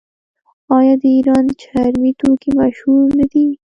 [0.77, 3.45] آیا د ایران چرمي توکي مشهور نه دي؟